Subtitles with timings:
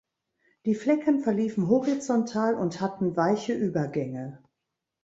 [0.65, 4.41] Die Flecken verliefen horizontal und hatten weiche Übergänge.